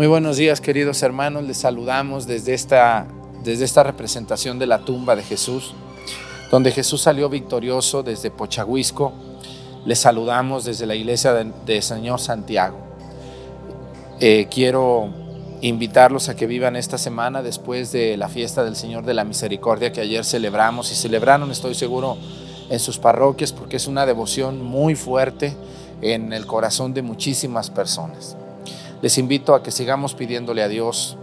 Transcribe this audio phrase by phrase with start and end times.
[0.00, 1.44] Muy buenos días, queridos hermanos.
[1.44, 3.06] Les saludamos desde esta,
[3.44, 5.74] desde esta representación de la tumba de Jesús,
[6.50, 9.12] donde Jesús salió victorioso desde Pochahuisco.
[9.84, 12.78] Les saludamos desde la iglesia de, Señor Santiago.
[14.20, 15.10] Eh, quiero
[15.60, 19.92] invitarlos a que vivan esta semana después de la fiesta del Señor de la Misericordia
[19.92, 22.16] que ayer celebramos y celebraron, estoy seguro,
[22.70, 25.54] en sus parroquias porque es una devoción muy fuerte
[26.00, 28.38] en el corazón de muchísimas personas.
[29.02, 31.16] Les invito a que sigamos pidiéndole a Dios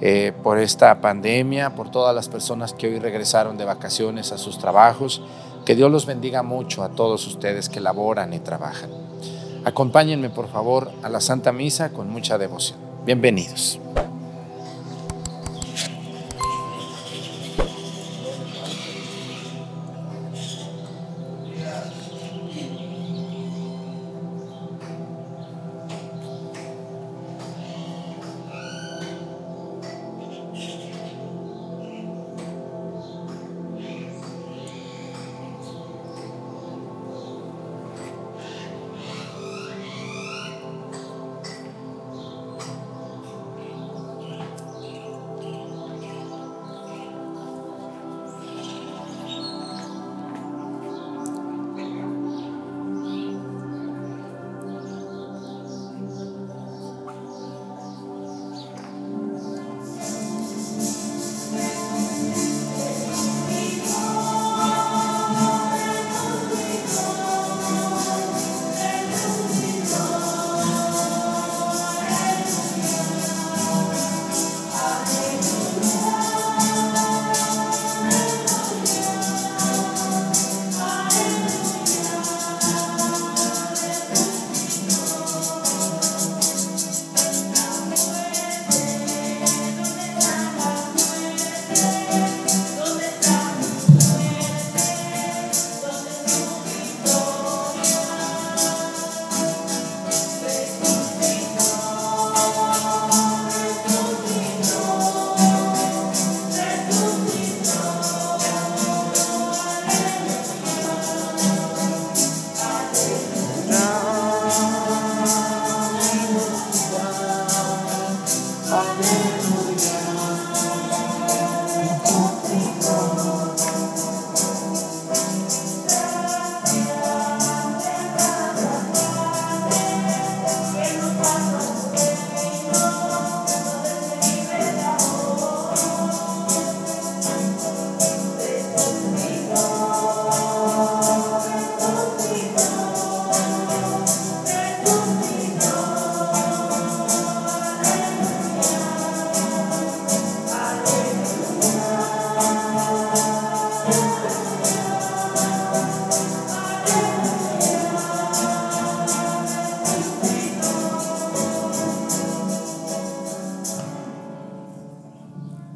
[0.00, 4.58] eh, por esta pandemia, por todas las personas que hoy regresaron de vacaciones a sus
[4.58, 5.22] trabajos.
[5.64, 8.90] Que Dios los bendiga mucho a todos ustedes que laboran y trabajan.
[9.64, 12.78] Acompáñenme por favor a la Santa Misa con mucha devoción.
[13.06, 13.78] Bienvenidos.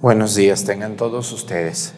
[0.06, 1.92] Buenos días, tengan todos ustedes.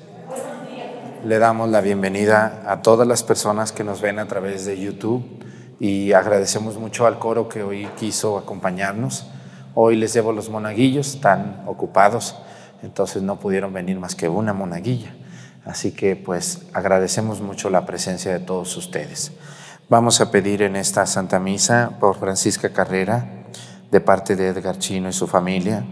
[1.27, 5.23] Le damos la bienvenida a todas las personas que nos ven a través de YouTube
[5.79, 9.27] y agradecemos mucho al coro que hoy quiso acompañarnos.
[9.75, 12.35] Hoy les llevo los monaguillos, están ocupados,
[12.83, 15.15] entonces no pudieron venir más que una monaguilla.
[15.67, 19.33] Así que pues agradecemos mucho la presencia de todos ustedes.
[19.91, 23.45] Vamos a pedir en esta Santa Misa por Francisca Carrera,
[23.91, 25.85] de parte de Edgar Chino y su familia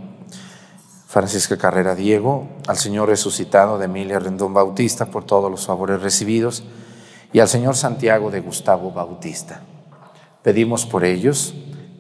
[1.07, 6.65] Francisca Carrera Diego, al Señor resucitado de Emilia Rendón Bautista por todos los favores recibidos
[7.33, 9.61] y al Señor Santiago de Gustavo Bautista.
[10.43, 11.55] Pedimos por ellos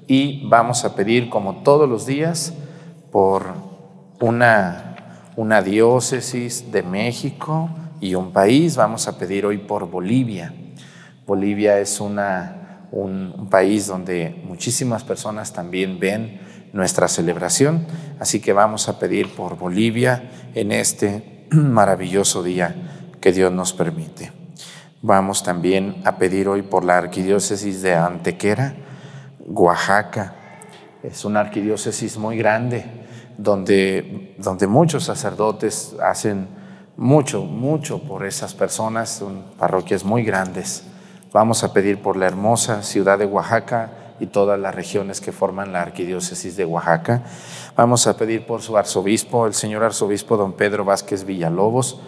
[0.09, 2.53] y vamos a pedir como todos los días
[3.13, 3.55] por
[4.21, 7.71] una, una diócesis de México
[8.01, 8.77] y un país.
[8.77, 10.53] Vamos a pedir hoy por Bolivia.
[11.25, 17.87] Bolivia es una, un país donde muchísimas personas también ven nuestra celebración.
[18.21, 22.75] Así que vamos a pedir por Bolivia en este maravilloso día
[23.21, 24.33] que Dios nos permite.
[25.03, 28.75] Vamos también a pedir hoy por la arquidiócesis de Antequera,
[29.47, 30.35] Oaxaca.
[31.03, 32.85] Es una arquidiócesis muy grande
[33.39, 36.49] donde, donde muchos sacerdotes hacen
[36.97, 40.85] mucho, mucho por esas personas, son parroquias muy grandes.
[41.33, 45.73] Vamos a pedir por la hermosa ciudad de Oaxaca, y todas las regiones que forman
[45.73, 47.23] la arquidiócesis de Oaxaca.
[47.77, 52.01] Vamos a pedir por su arzobispo, el señor arzobispo don Pedro Vázquez Villalobos,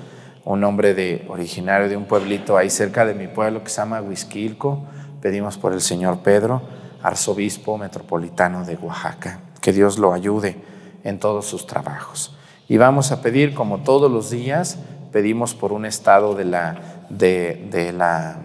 [0.44, 4.00] un hombre de, originario de un pueblito ahí cerca de mi pueblo que se llama
[4.00, 4.84] Huizquilco.
[5.20, 6.62] Pedimos por el señor Pedro,
[7.02, 10.56] arzobispo metropolitano de Oaxaca, que Dios lo ayude
[11.05, 12.34] en todos sus trabajos.
[12.69, 14.78] Y vamos a pedir, como todos los días,
[15.12, 16.76] pedimos por un estado de la,
[17.08, 18.37] de, la,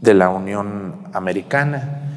[0.00, 2.07] de la Unión Americana.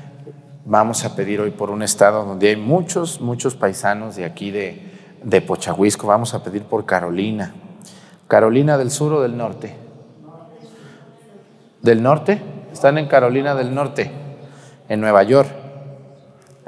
[0.65, 4.81] Vamos a pedir hoy por un estado donde hay muchos, muchos paisanos de aquí de,
[5.23, 6.07] de Pochahuisco.
[6.07, 7.53] Vamos a pedir por Carolina.
[8.27, 9.75] Carolina del Sur o del Norte.
[11.81, 12.39] ¿Del Norte?
[12.71, 14.11] Están en Carolina del Norte,
[14.87, 15.49] en Nueva York.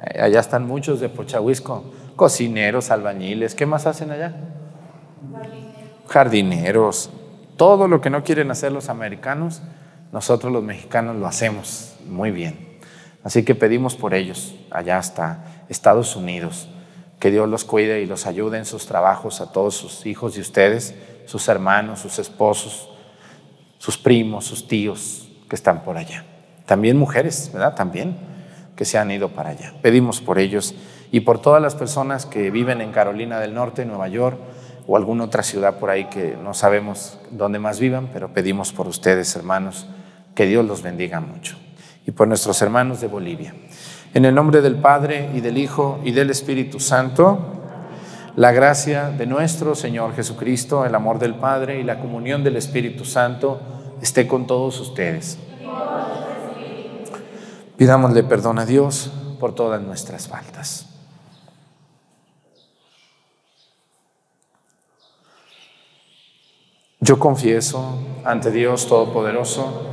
[0.02, 1.84] Eh, allá están muchos de Pochahuisco,
[2.16, 3.54] cocineros, albañiles.
[3.54, 4.36] ¿Qué más hacen allá?
[6.08, 7.12] Jardineros.
[7.58, 9.62] Todo lo que no quieren hacer los americanos,
[10.12, 12.73] nosotros los mexicanos lo hacemos muy bien.
[13.24, 16.70] Así que pedimos por ellos, allá hasta Estados Unidos,
[17.20, 20.42] que Dios los cuide y los ayude en sus trabajos a todos sus hijos y
[20.42, 20.94] ustedes,
[21.26, 22.90] sus hermanos, sus esposos,
[23.78, 26.26] sus primos, sus tíos que están por allá.
[26.66, 27.76] También mujeres, ¿verdad?
[27.76, 28.18] También
[28.76, 29.74] que se han ido para allá.
[29.82, 30.76] Pedimos por ellos
[31.12, 34.38] y por todas las personas que viven en Carolina del Norte, Nueva York
[34.88, 38.88] o alguna otra ciudad por ahí que no sabemos dónde más vivan, pero pedimos por
[38.88, 39.88] ustedes, hermanos,
[40.36, 41.63] que Dios los bendiga mucho.
[42.06, 43.54] Y por nuestros hermanos de Bolivia.
[44.14, 47.40] En el nombre del Padre y del Hijo y del Espíritu Santo,
[48.36, 53.06] la gracia de nuestro Señor Jesucristo, el amor del Padre y la comunión del Espíritu
[53.06, 53.60] Santo
[54.02, 55.38] esté con todos ustedes.
[57.78, 60.88] Pidámosle perdón a Dios por todas nuestras faltas.
[67.00, 69.93] Yo confieso ante Dios Todopoderoso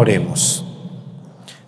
[0.00, 0.64] Oremos.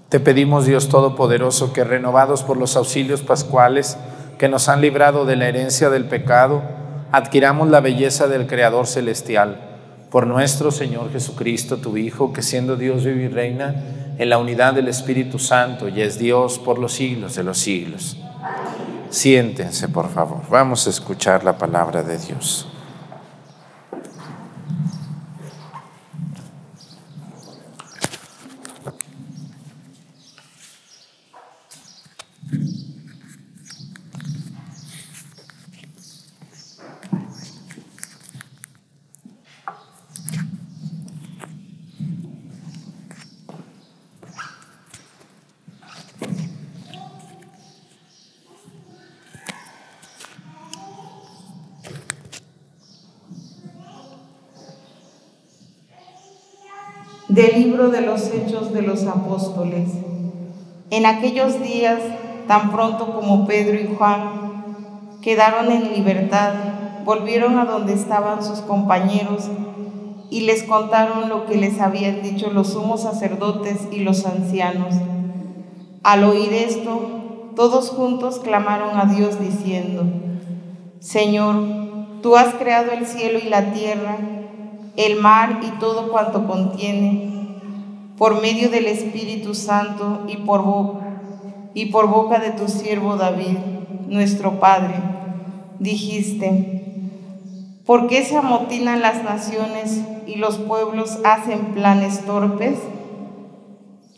[0.08, 3.98] Te pedimos, Dios Todopoderoso, que renovados por los auxilios pascuales
[4.38, 6.62] que nos han librado de la herencia del pecado,
[7.12, 9.60] adquiramos la belleza del Creador celestial.
[10.10, 13.74] Por nuestro Señor Jesucristo, tu Hijo, que siendo Dios vive y reina
[14.16, 18.16] en la unidad del Espíritu Santo y es Dios por los siglos de los siglos.
[19.10, 20.40] Siéntense, por favor.
[20.48, 22.66] Vamos a escuchar la palabra de Dios.
[57.32, 59.88] Del libro de los Hechos de los Apóstoles.
[60.90, 62.00] En aquellos días,
[62.46, 66.52] tan pronto como Pedro y Juan quedaron en libertad,
[67.06, 69.48] volvieron a donde estaban sus compañeros
[70.28, 74.92] y les contaron lo que les habían dicho los sumos sacerdotes y los ancianos.
[76.02, 77.00] Al oír esto,
[77.56, 80.04] todos juntos clamaron a Dios diciendo,
[81.00, 81.56] Señor,
[82.20, 84.18] tú has creado el cielo y la tierra,
[84.98, 87.32] el mar y todo cuanto contiene,
[88.18, 90.62] por medio del Espíritu Santo y por,
[91.74, 93.56] y por boca de tu siervo David,
[94.08, 94.94] nuestro Padre,
[95.78, 97.10] dijiste,
[97.86, 102.78] ¿por qué se amotinan las naciones y los pueblos hacen planes torpes?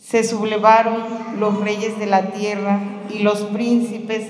[0.00, 0.96] Se sublevaron
[1.38, 2.80] los reyes de la tierra
[3.14, 4.26] y los príncipes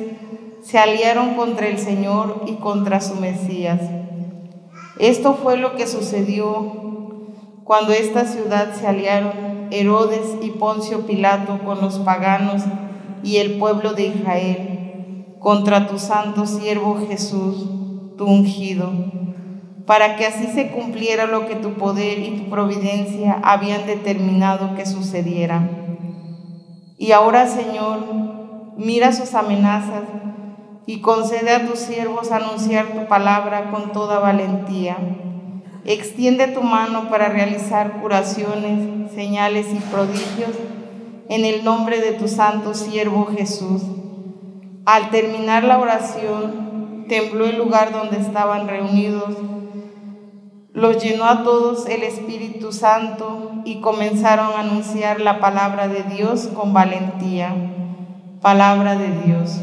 [0.62, 3.80] se aliaron contra el Señor y contra su Mesías.
[4.98, 6.93] Esto fue lo que sucedió
[7.64, 12.62] cuando esta ciudad se aliaron Herodes y Poncio Pilato con los paganos
[13.22, 17.68] y el pueblo de Israel contra tu santo siervo Jesús,
[18.16, 18.90] tu ungido,
[19.86, 24.86] para que así se cumpliera lo que tu poder y tu providencia habían determinado que
[24.86, 25.68] sucediera.
[26.96, 27.98] Y ahora, Señor,
[28.76, 30.04] mira sus amenazas
[30.86, 34.96] y concede a tus siervos anunciar tu palabra con toda valentía.
[35.84, 40.52] Extiende tu mano para realizar curaciones, señales y prodigios
[41.28, 43.82] en el nombre de tu santo siervo Jesús.
[44.86, 49.36] Al terminar la oración, tembló el lugar donde estaban reunidos,
[50.72, 56.48] los llenó a todos el Espíritu Santo y comenzaron a anunciar la palabra de Dios
[56.48, 57.54] con valentía.
[58.40, 59.60] Palabra de Dios.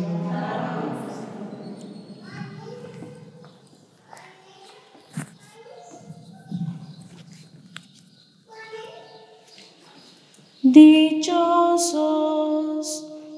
[10.73, 11.99] Dichosos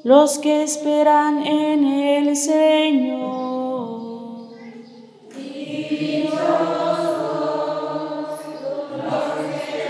[0.04, 3.22] los que esperan en el Señor.
[5.36, 6.30] Dichosos
[8.96, 9.24] los
[9.66, 9.82] que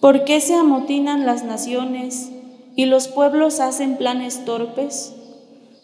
[0.00, 2.30] ¿Por qué se amotinan las naciones
[2.76, 5.12] y los pueblos hacen planes torpes?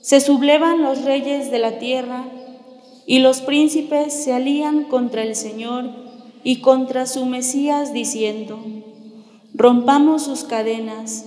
[0.02, 2.26] Se sublevan los reyes de la tierra
[3.06, 6.01] y los príncipes se alían contra el Señor
[6.44, 8.58] y contra su Mesías diciendo,
[9.54, 11.26] rompamos sus cadenas,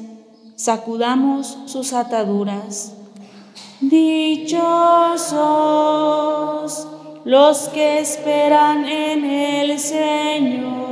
[0.56, 2.94] sacudamos sus ataduras.
[3.82, 4.56] Dichosos
[7.24, 10.86] los que esperan en el Señor.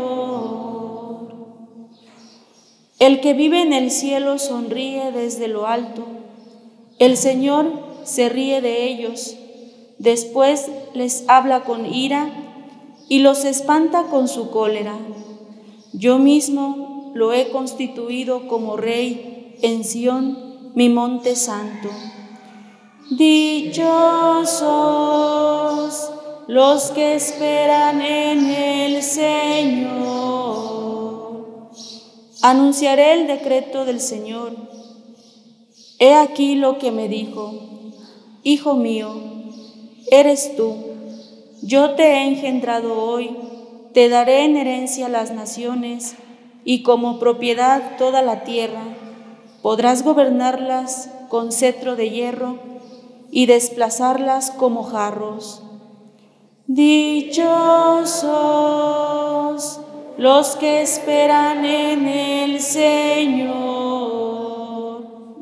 [2.99, 6.05] El que vive en el cielo sonríe desde lo alto.
[6.99, 7.71] El Señor
[8.03, 9.35] se ríe de ellos.
[9.99, 12.42] Después les habla con ira
[13.09, 14.97] y los espanta con su cólera.
[15.93, 21.89] Yo mismo lo he constituido como rey en Sión, mi monte santo.
[23.11, 23.83] Dichosos
[26.47, 30.03] los que esperan en el Señor.
[32.41, 34.53] Anunciaré el decreto del Señor.
[35.99, 37.53] He aquí lo que me dijo,
[38.43, 39.13] Hijo mío,
[40.11, 40.92] eres tú
[41.65, 43.37] yo te he engendrado hoy,
[43.93, 46.15] te daré en herencia las naciones
[46.65, 48.83] y como propiedad toda la tierra.
[49.61, 52.57] Podrás gobernarlas con cetro de hierro
[53.31, 55.63] y desplazarlas como jarros.
[56.67, 57.33] Dichosos
[60.17, 63.53] los que esperan en el Señor.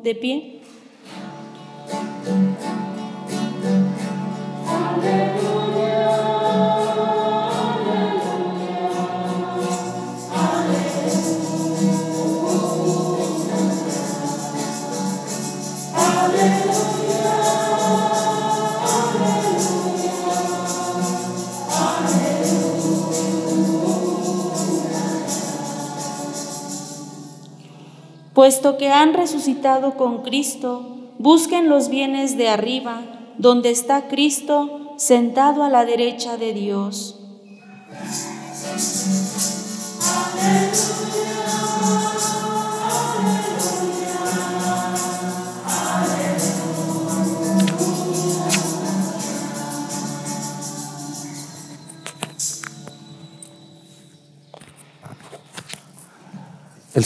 [0.03, 0.61] De pie.
[28.33, 33.01] Puesto que han resucitado con Cristo, busquen los bienes de arriba,
[33.37, 37.17] donde está Cristo sentado a la derecha de Dios.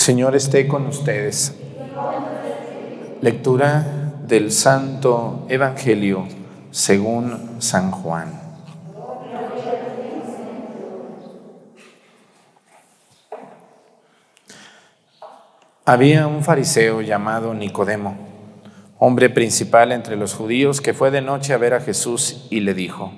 [0.05, 1.55] Señor esté con ustedes.
[3.21, 6.27] Lectura del Santo Evangelio
[6.69, 8.39] según San Juan.
[15.85, 18.15] Había un fariseo llamado Nicodemo,
[18.99, 22.75] hombre principal entre los judíos, que fue de noche a ver a Jesús y le
[22.75, 23.11] dijo,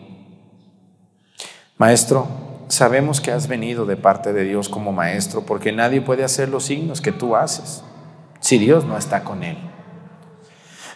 [1.77, 6.49] Maestro, sabemos que has venido de parte de Dios como maestro, porque nadie puede hacer
[6.49, 7.83] los signos que tú haces
[8.39, 9.57] si Dios no está con él.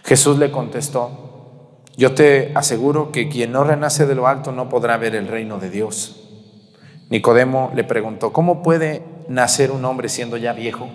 [0.03, 4.97] Jesús le contestó, yo te aseguro que quien no renace de lo alto no podrá
[4.97, 6.29] ver el reino de Dios.
[7.09, 10.89] Nicodemo le preguntó, ¿cómo puede nacer un hombre siendo ya viejo?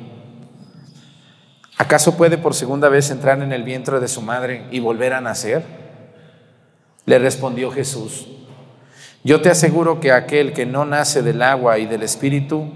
[1.78, 5.20] ¿Acaso puede por segunda vez entrar en el vientre de su madre y volver a
[5.20, 5.62] nacer?
[7.04, 8.28] Le respondió Jesús,
[9.26, 12.68] yo te aseguro que aquel que no nace del agua y del espíritu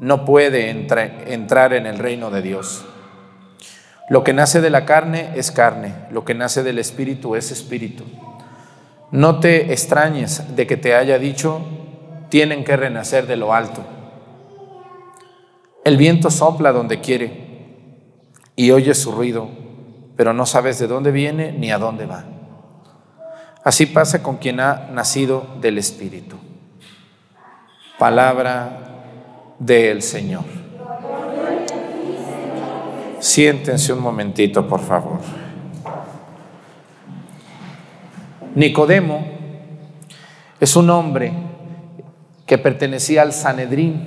[0.00, 2.84] no puede entrar en el reino de Dios.
[4.10, 8.02] Lo que nace de la carne es carne, lo que nace del espíritu es espíritu.
[9.12, 11.60] No te extrañes de que te haya dicho,
[12.28, 13.84] tienen que renacer de lo alto.
[15.84, 17.70] El viento sopla donde quiere
[18.56, 19.48] y oyes su ruido,
[20.16, 22.33] pero no sabes de dónde viene ni a dónde va.
[23.64, 26.36] Así pasa con quien ha nacido del Espíritu.
[27.98, 28.78] Palabra
[29.58, 30.44] del Señor.
[33.20, 35.18] Siéntense un momentito, por favor.
[38.54, 39.24] Nicodemo
[40.60, 41.32] es un hombre
[42.44, 44.06] que pertenecía al Sanedrín,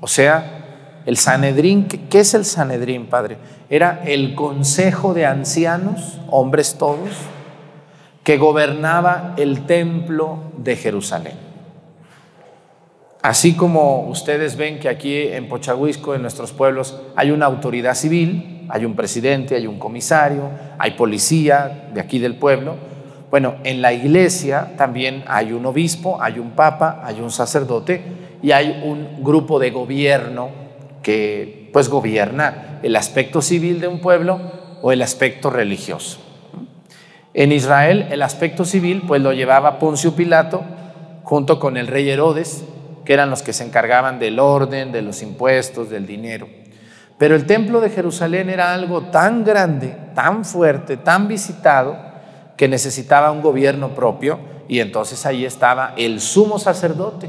[0.00, 3.38] o sea, el Sanedrín, ¿qué es el Sanedrín, Padre?
[3.70, 7.08] Era el consejo de ancianos, hombres todos,
[8.30, 11.32] que gobernaba el templo de Jerusalén.
[13.22, 18.68] Así como ustedes ven que aquí en Pochahuisco, en nuestros pueblos, hay una autoridad civil,
[18.68, 22.76] hay un presidente, hay un comisario, hay policía de aquí del pueblo,
[23.32, 28.00] bueno, en la iglesia también hay un obispo, hay un papa, hay un sacerdote
[28.44, 30.50] y hay un grupo de gobierno
[31.02, 34.40] que pues gobierna el aspecto civil de un pueblo
[34.82, 36.29] o el aspecto religioso.
[37.32, 40.62] En Israel el aspecto civil pues lo llevaba Poncio Pilato
[41.22, 42.64] junto con el rey Herodes,
[43.04, 46.48] que eran los que se encargaban del orden, de los impuestos, del dinero.
[47.18, 51.96] Pero el templo de Jerusalén era algo tan grande, tan fuerte, tan visitado,
[52.56, 54.38] que necesitaba un gobierno propio
[54.68, 57.28] y entonces ahí estaba el sumo sacerdote,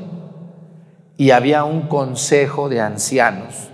[1.17, 3.69] y había un consejo de ancianos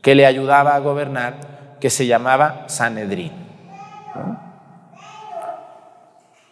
[0.00, 3.32] que le ayudaba a gobernar que se llamaba Sanedrín.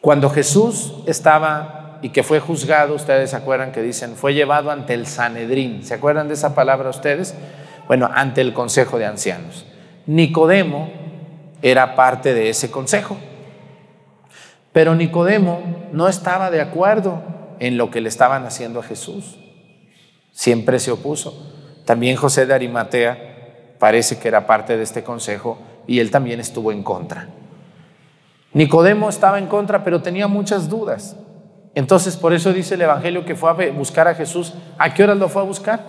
[0.07, 4.95] Cuando Jesús estaba y que fue juzgado, ustedes se acuerdan que dicen, fue llevado ante
[4.95, 5.83] el Sanedrín.
[5.83, 7.35] ¿Se acuerdan de esa palabra ustedes?
[7.89, 9.67] Bueno, ante el consejo de ancianos.
[10.07, 10.91] Nicodemo
[11.61, 13.17] era parte de ese consejo.
[14.71, 17.21] Pero Nicodemo no estaba de acuerdo
[17.59, 19.41] en lo que le estaban haciendo a Jesús
[20.31, 21.35] siempre se opuso.
[21.85, 26.71] También José de Arimatea parece que era parte de este consejo y él también estuvo
[26.71, 27.27] en contra.
[28.57, 31.15] Nicodemo estaba en contra, pero tenía muchas dudas.
[31.75, 34.55] Entonces, por eso dice el Evangelio que fue a buscar a Jesús.
[34.79, 35.85] ¿A qué horas lo fue a buscar?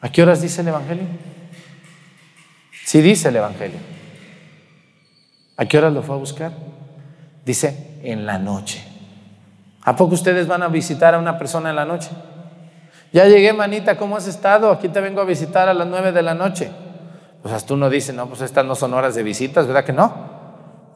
[0.00, 1.06] ¿A qué horas dice el Evangelio?
[2.84, 3.80] Sí dice el Evangelio.
[5.56, 6.52] ¿A qué horas lo fue a buscar?
[7.44, 8.86] Dice, en la noche.
[9.82, 12.10] ¿A poco ustedes van a visitar a una persona en la noche?
[13.12, 14.70] Ya llegué, manita, ¿cómo has estado?
[14.70, 16.70] Aquí te vengo a visitar a las nueve de la noche.
[17.42, 20.38] Pues hasta uno dice, no, pues estas no son horas de visitas, ¿verdad que no?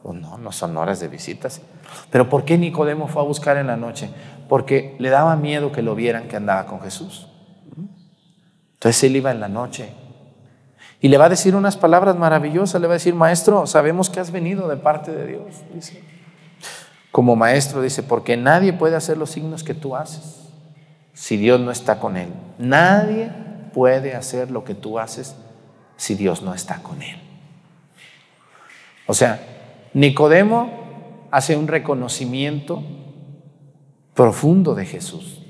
[0.03, 1.61] Pues no, no son horas de visitas.
[2.09, 4.09] Pero ¿por qué Nicodemo fue a buscar en la noche?
[4.49, 7.29] Porque le daba miedo que lo vieran que andaba con Jesús.
[8.73, 9.93] Entonces él iba en la noche
[10.99, 14.19] y le va a decir unas palabras maravillosas, le va a decir, maestro, sabemos que
[14.19, 15.61] has venido de parte de Dios.
[15.73, 16.03] Dice
[17.13, 20.49] como maestro dice, porque nadie puede hacer los signos que tú haces
[21.13, 22.29] si Dios no está con él.
[22.57, 23.31] Nadie
[23.71, 25.35] puede hacer lo que tú haces
[25.97, 27.17] si Dios no está con él.
[29.05, 29.39] O sea,
[29.93, 32.83] Nicodemo hace un reconocimiento
[34.13, 35.41] profundo de Jesús.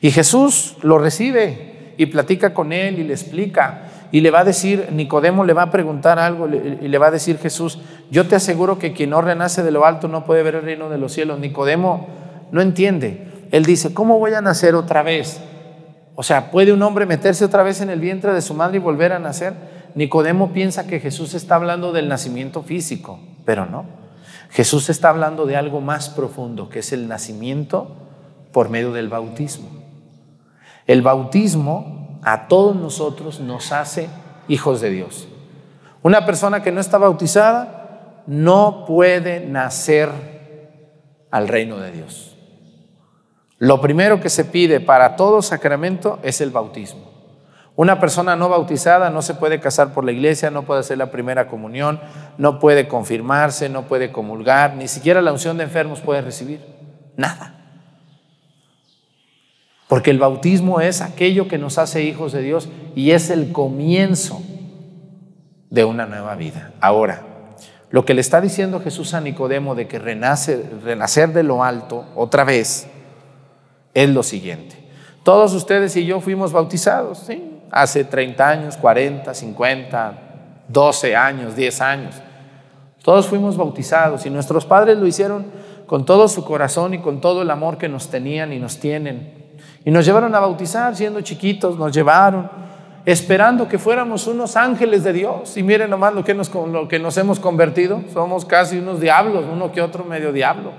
[0.00, 4.44] Y Jesús lo recibe y platica con él y le explica y le va a
[4.44, 7.78] decir, Nicodemo le va a preguntar algo y le va a decir Jesús,
[8.10, 10.88] yo te aseguro que quien no renace de lo alto no puede ver el reino
[10.88, 11.40] de los cielos.
[11.40, 12.06] Nicodemo
[12.52, 13.28] no entiende.
[13.50, 15.40] Él dice, ¿cómo voy a nacer otra vez?
[16.16, 18.80] O sea, ¿puede un hombre meterse otra vez en el vientre de su madre y
[18.80, 19.54] volver a nacer?
[19.94, 23.84] Nicodemo piensa que Jesús está hablando del nacimiento físico, pero no.
[24.50, 27.94] Jesús está hablando de algo más profundo, que es el nacimiento
[28.50, 29.68] por medio del bautismo.
[30.86, 34.08] El bautismo a todos nosotros nos hace
[34.48, 35.28] hijos de Dios.
[36.02, 40.10] Una persona que no está bautizada no puede nacer
[41.30, 42.25] al reino de Dios.
[43.58, 47.16] Lo primero que se pide para todo sacramento es el bautismo.
[47.74, 51.10] Una persona no bautizada no se puede casar por la iglesia, no puede hacer la
[51.10, 52.00] primera comunión,
[52.38, 56.60] no puede confirmarse, no puede comulgar, ni siquiera la unción de enfermos puede recibir.
[57.16, 57.54] Nada.
[59.88, 64.42] Porque el bautismo es aquello que nos hace hijos de Dios y es el comienzo
[65.70, 66.72] de una nueva vida.
[66.80, 67.22] Ahora,
[67.90, 72.06] lo que le está diciendo Jesús a Nicodemo de que renace, renacer de lo alto
[72.14, 72.88] otra vez
[73.96, 74.76] es lo siguiente.
[75.22, 77.42] Todos ustedes y yo fuimos bautizados, ¿sí?
[77.70, 80.18] Hace 30 años, 40, 50,
[80.68, 82.14] 12 años, 10 años.
[83.02, 85.46] Todos fuimos bautizados y nuestros padres lo hicieron
[85.86, 89.46] con todo su corazón y con todo el amor que nos tenían y nos tienen
[89.82, 92.50] y nos llevaron a bautizar siendo chiquitos, nos llevaron
[93.06, 95.56] esperando que fuéramos unos ángeles de Dios.
[95.56, 98.02] Y miren nomás lo que nos, lo que nos hemos convertido.
[98.12, 100.72] Somos casi unos diablos, uno que otro medio diablo.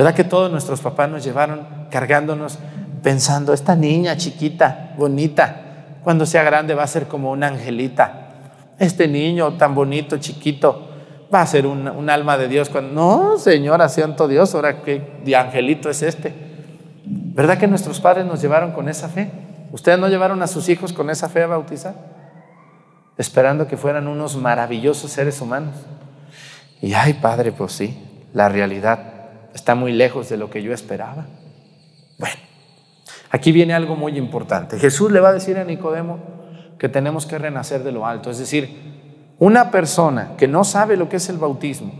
[0.00, 2.58] ¿Verdad que todos nuestros papás nos llevaron cargándonos
[3.02, 8.30] pensando, esta niña chiquita, bonita, cuando sea grande va a ser como una angelita?
[8.78, 10.88] Este niño tan bonito, chiquito,
[11.30, 12.70] va a ser un, alma de Dios.
[12.70, 15.04] Cuando, no, Señora, santo Dios, ahora qué
[15.36, 16.32] angelito es este.
[17.04, 19.30] ¿Verdad que nuestros padres nos llevaron con esa fe?
[19.70, 21.94] ¿Ustedes no llevaron a sus hijos con esa fe a bautizar?
[23.18, 25.74] Esperando que fueran unos maravillosos seres humanos.
[26.80, 29.19] Y ay, Padre, pues sí, la realidad
[29.54, 31.26] está muy lejos de lo que yo esperaba.
[32.18, 32.36] Bueno,
[33.30, 34.78] aquí viene algo muy importante.
[34.78, 36.18] Jesús le va a decir a Nicodemo
[36.78, 38.30] que tenemos que renacer de lo alto.
[38.30, 41.92] Es decir, una persona que no sabe lo que es el bautismo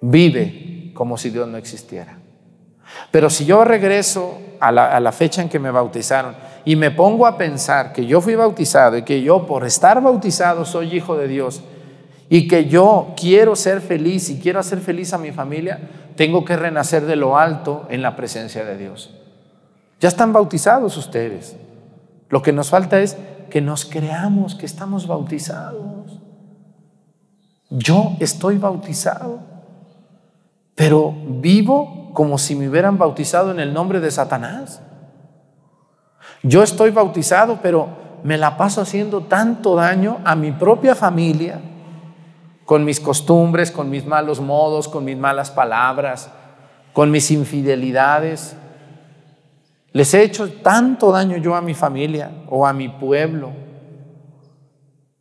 [0.00, 2.18] vive como si Dios no existiera.
[3.10, 7.38] Pero si yo regreso a la, fecha en que me bautizaron y me pongo a
[7.38, 11.62] pensar que yo fui bautizado y que yo por estar bautizado soy hijo de Dios
[12.28, 15.80] y que yo quiero ser feliz y quiero hacer feliz a mi familia,
[16.16, 19.14] tengo que renacer de lo alto en la presencia de Dios.
[20.00, 21.56] Ya están bautizados ustedes.
[22.28, 23.16] Lo que nos falta es
[23.50, 26.20] que nos creamos que estamos bautizados.
[27.70, 29.40] Yo estoy bautizado,
[30.74, 34.80] pero vivo como si me hubieran bautizado en el nombre de Satanás.
[36.42, 37.88] Yo estoy bautizado, pero
[38.22, 41.60] me la paso haciendo tanto daño a mi propia familia,
[42.68, 46.28] con mis costumbres, con mis malos modos, con mis malas palabras,
[46.92, 48.56] con mis infidelidades.
[49.92, 53.52] Les he hecho tanto daño yo a mi familia o a mi pueblo.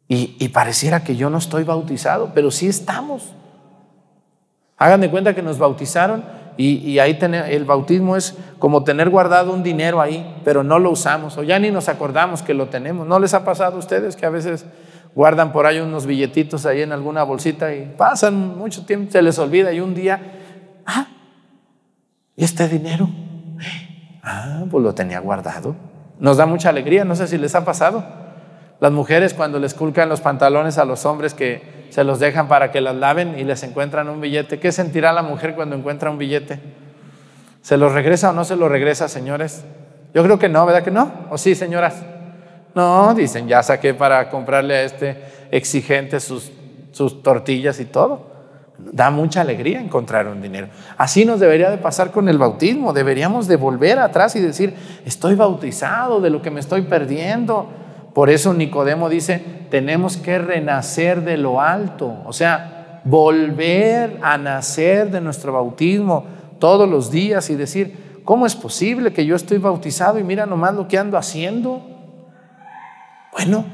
[0.09, 3.33] Y, pareciera que yo no estoy bautizado, pero sí estamos.
[4.75, 6.25] Hagan de cuenta que nos bautizaron
[6.57, 11.37] y, ahí el bautismo es como tener guardado un dinero ahí, pero no lo usamos
[11.37, 13.07] o ya ni nos acordamos que lo tenemos.
[13.07, 14.65] ¿No les ha pasado a ustedes que a veces
[15.17, 19.39] guardan por ahí unos billetitos ahí en alguna bolsita y pasan mucho tiempo, se les
[19.39, 20.21] olvida y un día,
[20.85, 21.07] ah,
[22.35, 23.09] ¿y este dinero?
[24.21, 25.75] Ah, pues lo tenía guardado.
[26.19, 28.05] Nos da mucha alegría, no sé si les ha pasado.
[28.79, 32.69] Las mujeres cuando les culcan los pantalones a los hombres que se los dejan para
[32.69, 34.59] que las laven y les encuentran un billete.
[34.59, 36.59] ¿Qué sentirá la mujer cuando encuentra un billete?
[37.63, 39.65] ¿Se los regresa o no se los regresa, señores?
[40.13, 41.11] Yo creo que no, ¿verdad que no?
[41.31, 42.03] ¿O sí, señoras?
[42.77, 46.51] No, dicen, ya saqué para comprarle a este exigente sus,
[46.91, 48.37] sus tortillas y todo.
[48.77, 50.69] Da mucha alegría encontrar un dinero.
[50.97, 52.93] Así nos debería de pasar con el bautismo.
[52.93, 57.67] Deberíamos de volver atrás y decir, estoy bautizado de lo que me estoy perdiendo
[58.17, 65.11] por eso Nicodemo dice, tenemos que renacer de lo alto, o sea, volver a nacer
[65.11, 66.25] de nuestro bautismo
[66.57, 70.73] todos los días y decir, ¿cómo es posible que yo estoy bautizado y mira nomás
[70.73, 71.96] lo que ando haciendo?
[73.37, 73.65] Bueno,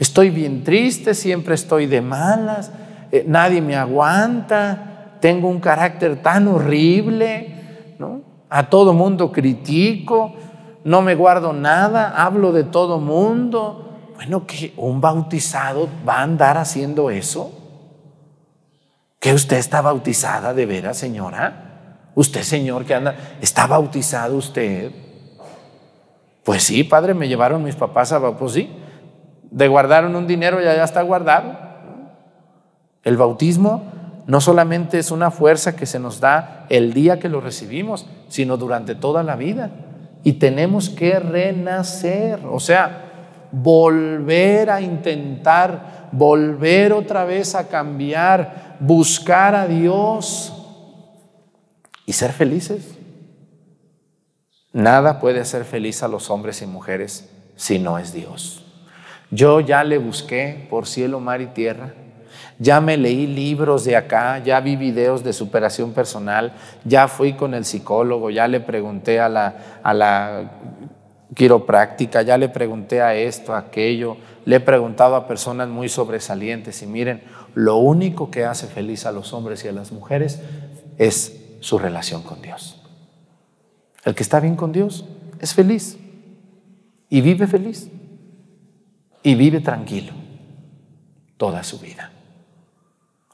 [0.00, 2.72] estoy bien triste, siempre estoy de malas,
[3.12, 8.22] eh, nadie me aguanta, tengo un carácter tan horrible, ¿no?
[8.50, 10.34] A todo mundo critico,
[10.82, 13.92] no me guardo nada, hablo de todo mundo.
[14.16, 17.52] Bueno, que un bautizado va a andar haciendo eso.
[19.20, 22.08] ¿Que usted está bautizada de veras, señora?
[22.16, 24.90] Usted, señor, que anda, ¿está bautizado usted?
[26.42, 28.70] Pues sí, padre, me llevaron mis papás a pues sí,
[29.50, 31.58] de guardaron un dinero ya ya está guardado.
[33.04, 33.82] El bautismo
[34.26, 38.56] no solamente es una fuerza que se nos da el día que lo recibimos, sino
[38.56, 39.70] durante toda la vida
[40.26, 49.54] y tenemos que renacer, o sea, volver a intentar, volver otra vez a cambiar, buscar
[49.54, 50.52] a Dios
[52.06, 52.98] y ser felices.
[54.72, 58.65] Nada puede hacer feliz a los hombres y mujeres si no es Dios.
[59.30, 61.94] Yo ya le busqué por cielo, mar y tierra.
[62.58, 67.52] Ya me leí libros de acá, ya vi videos de superación personal, ya fui con
[67.52, 70.52] el psicólogo, ya le pregunté a la, a la
[71.34, 76.82] quiropráctica, ya le pregunté a esto, a aquello, le he preguntado a personas muy sobresalientes
[76.82, 77.22] y miren,
[77.54, 80.40] lo único que hace feliz a los hombres y a las mujeres
[80.96, 82.82] es su relación con Dios.
[84.04, 85.04] El que está bien con Dios
[85.40, 85.98] es feliz
[87.10, 87.90] y vive feliz
[89.26, 90.12] y vive tranquilo
[91.36, 92.12] toda su vida.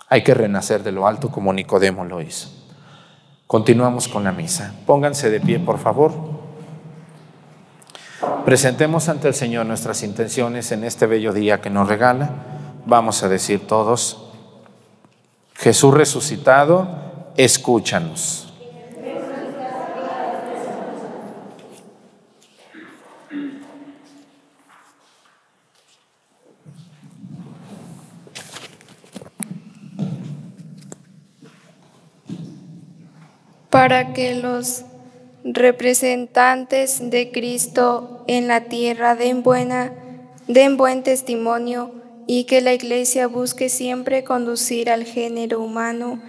[0.09, 2.49] Hay que renacer de lo alto como Nicodemo lo hizo.
[3.47, 4.73] Continuamos con la misa.
[4.87, 6.15] Pónganse de pie, por favor.
[8.47, 12.31] Presentemos ante el Señor nuestras intenciones en este bello día que nos regala.
[12.87, 14.31] Vamos a decir todos,
[15.53, 16.89] Jesús resucitado,
[17.37, 18.52] escúchanos.
[33.83, 34.85] Para que los
[35.43, 39.93] representantes de Cristo en la tierra den, buena,
[40.47, 41.91] den buen testimonio
[42.29, 46.23] y que la Iglesia busque siempre conducir al género humano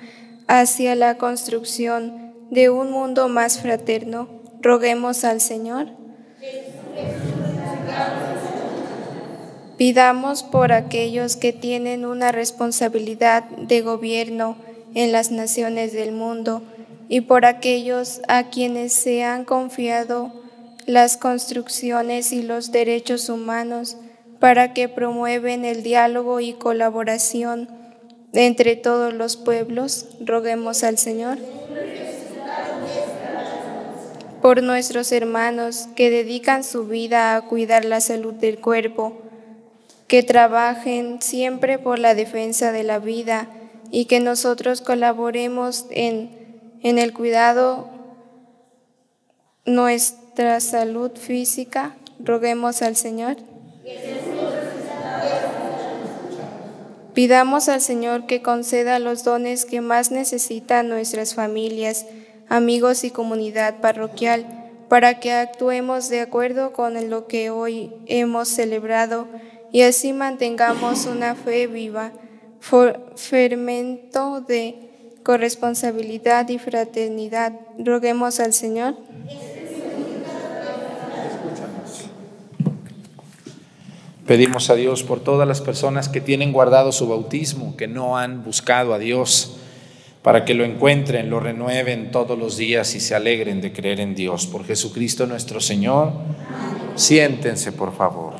[0.47, 4.29] hacia la construcción de un mundo más fraterno.
[4.59, 5.89] Roguemos al Señor.
[9.77, 14.57] Pidamos por aquellos que tienen una responsabilidad de gobierno
[14.95, 16.63] en las naciones del mundo
[17.09, 20.31] y por aquellos a quienes se han confiado
[20.85, 23.97] las construcciones y los derechos humanos
[24.39, 27.69] para que promueven el diálogo y colaboración
[28.33, 30.07] entre todos los pueblos.
[30.19, 31.37] Roguemos al Señor.
[34.41, 39.13] Por nuestros hermanos que dedican su vida a cuidar la salud del cuerpo,
[40.07, 43.47] que trabajen siempre por la defensa de la vida
[43.89, 46.42] y que nosotros colaboremos en,
[46.83, 47.87] en el cuidado
[49.65, 51.95] nuestra salud física.
[52.19, 53.37] Roguemos al Señor.
[57.13, 62.05] Pidamos al Señor que conceda los dones que más necesitan nuestras familias,
[62.49, 64.45] amigos y comunidad parroquial,
[64.89, 69.27] para que actuemos de acuerdo con lo que hoy hemos celebrado
[69.71, 72.11] y así mantengamos una fe viva,
[73.15, 74.92] fermento de
[75.23, 77.53] corresponsabilidad y fraternidad.
[77.77, 78.95] Roguemos al Señor.
[84.27, 88.43] Pedimos a Dios por todas las personas que tienen guardado su bautismo, que no han
[88.43, 89.57] buscado a Dios,
[90.21, 94.15] para que lo encuentren, lo renueven todos los días y se alegren de creer en
[94.15, 94.47] Dios.
[94.47, 96.13] Por Jesucristo nuestro Señor.
[96.95, 98.33] Siéntense, por favor.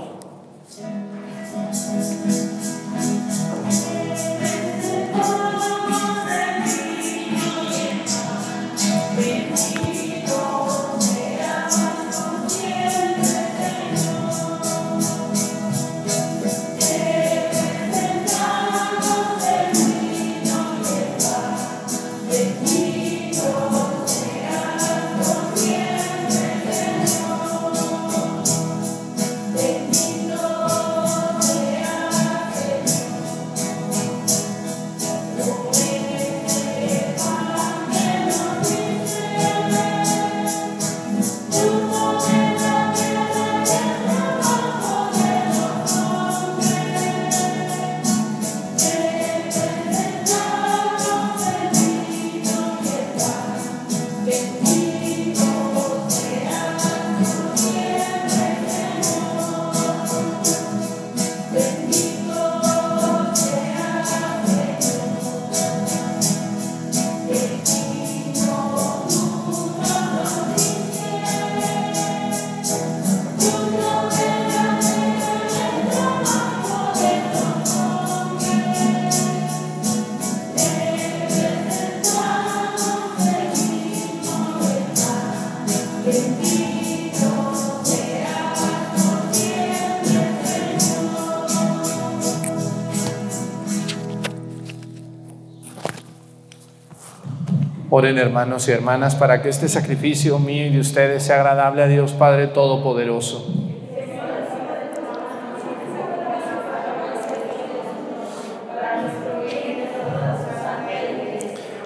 [97.96, 101.88] Oren hermanos y hermanas para que este sacrificio mío y de ustedes sea agradable a
[101.88, 103.46] Dios Padre Todopoderoso.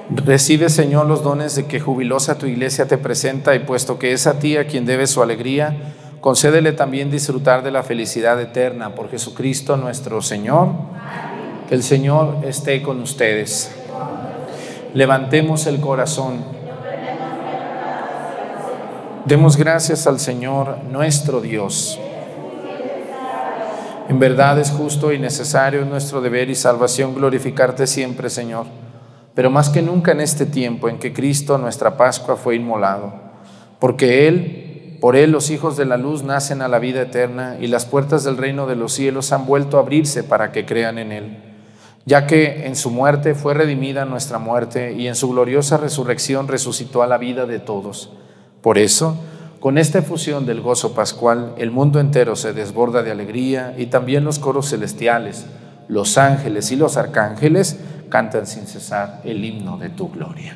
[0.09, 4.27] Recibe, Señor, los dones de que jubilosa tu iglesia te presenta y puesto que es
[4.27, 5.75] a ti a quien debe su alegría,
[6.21, 10.69] concédele también disfrutar de la felicidad eterna por Jesucristo nuestro Señor.
[11.67, 13.86] Que el Señor esté con ustedes.
[14.93, 16.43] Levantemos el corazón.
[19.25, 21.99] Demos gracias al Señor nuestro Dios.
[24.07, 28.65] En verdad es justo y necesario nuestro deber y salvación glorificarte siempre, Señor,
[29.35, 33.13] pero más que nunca en este tiempo en que Cristo, nuestra Pascua, fue inmolado,
[33.79, 37.67] porque Él, por Él los hijos de la luz nacen a la vida eterna y
[37.67, 41.11] las puertas del reino de los cielos han vuelto a abrirse para que crean en
[41.11, 41.46] Él
[42.07, 47.03] ya que en su muerte fue redimida nuestra muerte y en su gloriosa resurrección resucitó
[47.03, 48.11] a la vida de todos.
[48.61, 49.17] Por eso,
[49.59, 54.23] con esta efusión del gozo pascual, el mundo entero se desborda de alegría y también
[54.23, 55.47] los coros celestiales,
[55.89, 60.55] los ángeles y los arcángeles cantan sin cesar el himno de tu gloria.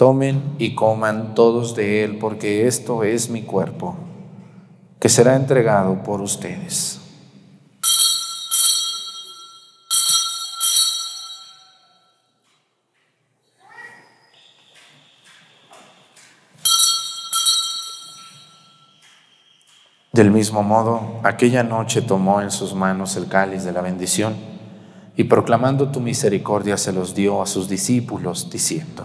[0.00, 3.98] Tomen y coman todos de él, porque esto es mi cuerpo,
[4.98, 7.02] que será entregado por ustedes.
[20.14, 24.34] Del mismo modo, aquella noche tomó en sus manos el cáliz de la bendición
[25.14, 29.04] y proclamando tu misericordia se los dio a sus discípulos, diciendo,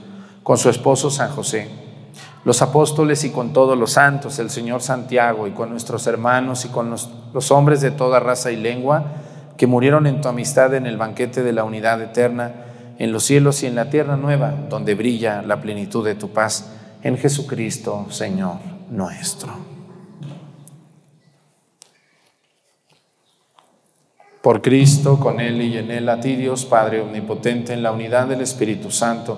[0.43, 1.69] con su esposo San José,
[2.43, 6.69] los apóstoles y con todos los santos, el Señor Santiago y con nuestros hermanos y
[6.69, 9.05] con los, hombres de toda raza y lengua
[9.57, 12.51] que murieron en tu amistad en el banquete de la unidad eterna,
[12.97, 16.71] en los cielos y en la tierra nueva, donde brilla la plenitud de tu paz,
[17.03, 18.57] en Jesucristo, Señor
[18.89, 19.53] nuestro.
[24.41, 28.27] Por Cristo, con Él y en Él, a ti Dios Padre Omnipotente, en la unidad
[28.27, 29.37] del Espíritu Santo,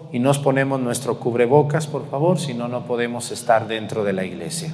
[0.11, 4.25] y nos ponemos nuestro cubrebocas, por favor, si no, no podemos estar dentro de la
[4.25, 4.73] iglesia.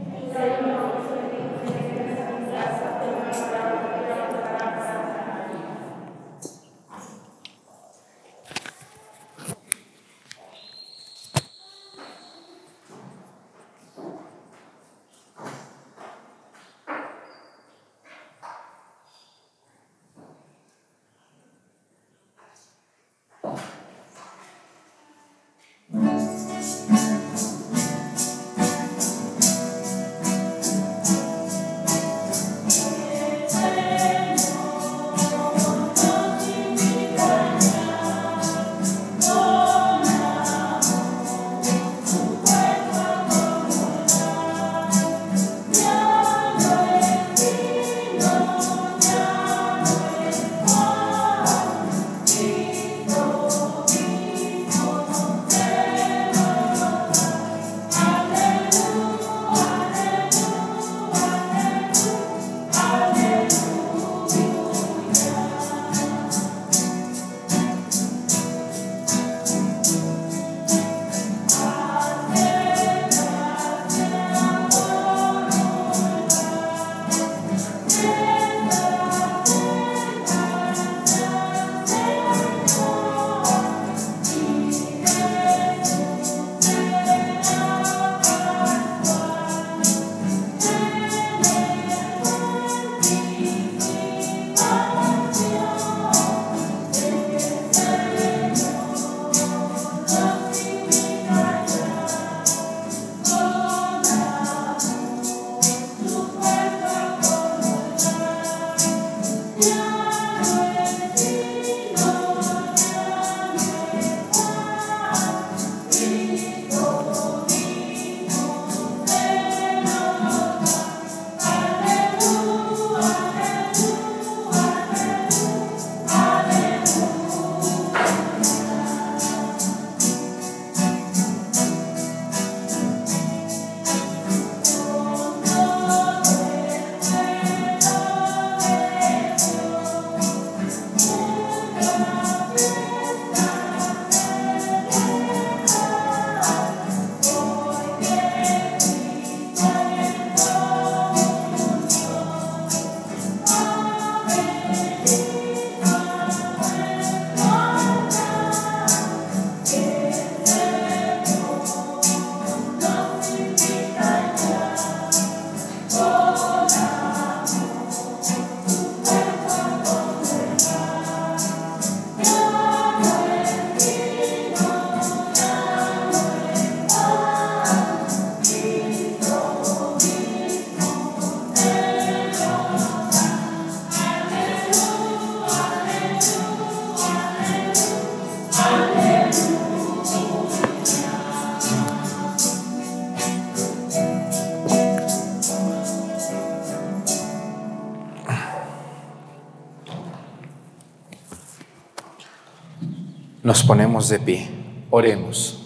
[203.63, 204.49] Ponemos de pie.
[204.89, 205.61] Oremos.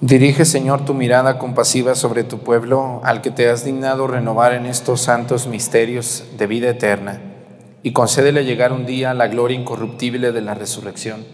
[0.00, 4.64] Dirige, Señor, tu mirada compasiva sobre tu pueblo, al que te has dignado renovar en
[4.64, 7.20] estos santos misterios de vida eterna,
[7.82, 11.26] y concédele llegar un día a la gloria incorruptible de la resurrección.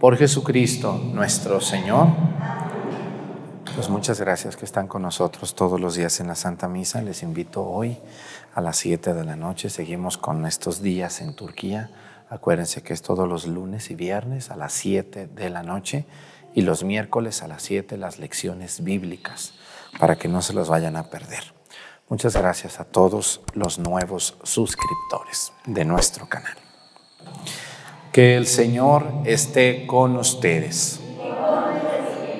[0.00, 2.08] Por Jesucristo, nuestro Señor.
[3.74, 7.02] Pues muchas gracias que están con nosotros todos los días en la Santa Misa.
[7.02, 7.98] Les invito hoy
[8.54, 9.68] a las 7 de la noche.
[9.68, 11.90] Seguimos con estos días en Turquía
[12.30, 16.04] Acuérdense que es todos los lunes y viernes a las 7 de la noche
[16.54, 19.54] y los miércoles a las 7 las lecciones bíblicas
[19.98, 21.54] para que no se los vayan a perder.
[22.08, 26.56] Muchas gracias a todos los nuevos suscriptores de nuestro canal.
[28.12, 31.00] Que el Señor esté con ustedes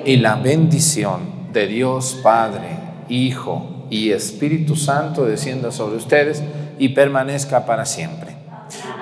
[0.05, 2.79] y la bendición de Dios Padre,
[3.09, 6.43] Hijo y Espíritu Santo descienda sobre ustedes
[6.79, 8.38] y permanezca para siempre.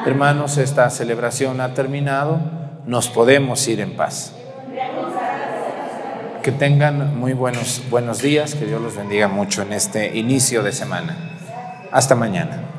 [0.06, 2.40] Hermanos, esta celebración ha terminado,
[2.86, 4.32] nos podemos ir en paz.
[6.42, 10.72] Que tengan muy buenos, buenos días, que Dios los bendiga mucho en este inicio de
[10.72, 11.16] semana.
[11.90, 12.75] Hasta mañana.